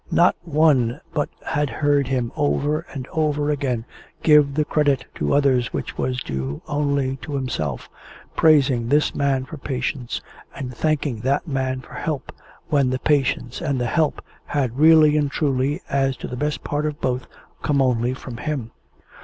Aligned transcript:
Not 0.09 0.35
one 0.41 0.99
but 1.13 1.29
had 1.45 1.69
heard 1.69 2.07
him, 2.07 2.31
over 2.35 2.87
and 2.91 3.07
over 3.11 3.51
again, 3.51 3.85
give 4.23 4.55
the 4.55 4.65
credit 4.65 5.05
to 5.13 5.31
others 5.31 5.73
which 5.73 5.95
was 5.95 6.23
due 6.23 6.59
only 6.67 7.17
to 7.17 7.35
himself; 7.35 7.87
praising 8.35 8.89
this 8.89 9.13
man 9.13 9.45
for 9.45 9.57
patience, 9.59 10.19
and 10.55 10.75
thanking 10.75 11.19
that 11.19 11.47
man 11.47 11.81
for 11.81 11.93
help, 11.93 12.31
when 12.69 12.89
the 12.89 12.97
patience 12.97 13.61
and 13.61 13.79
the 13.79 13.85
help 13.85 14.25
had 14.47 14.79
really 14.79 15.15
and 15.17 15.29
truly, 15.29 15.83
as 15.87 16.17
to 16.17 16.27
the 16.27 16.35
best 16.35 16.63
part 16.63 16.87
of 16.87 16.99
both, 16.99 17.27
come 17.61 17.79
only 17.79 18.15
from 18.15 18.37
him. 18.37 18.71